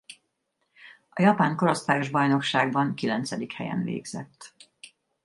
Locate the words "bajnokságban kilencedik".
2.09-3.53